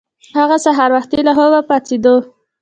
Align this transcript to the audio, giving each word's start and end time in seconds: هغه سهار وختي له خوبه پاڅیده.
هغه 0.37 0.57
سهار 0.65 0.89
وختي 0.95 1.19
له 1.27 1.31
خوبه 1.37 1.59
پاڅیده. 1.69 2.13